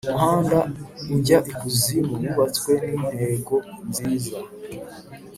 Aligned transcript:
umuhanda 0.05 0.57
ujya 1.15 1.37
ikuzimu 1.51 2.13
wubatswe 2.21 2.71
nintego 2.91 3.55
nziza 3.87 4.37